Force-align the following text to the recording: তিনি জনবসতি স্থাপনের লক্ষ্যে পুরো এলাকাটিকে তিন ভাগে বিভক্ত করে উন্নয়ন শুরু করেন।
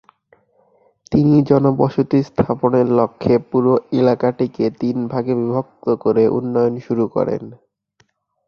তিনি 1.11 1.35
জনবসতি 1.49 2.19
স্থাপনের 2.29 2.87
লক্ষ্যে 2.99 3.35
পুরো 3.49 3.73
এলাকাটিকে 3.99 4.65
তিন 4.81 4.97
ভাগে 5.07 5.33
বিভক্ত 5.35 5.85
করে 6.03 6.23
উন্নয়ন 6.37 6.75
শুরু 6.87 7.05
করেন। 7.15 7.43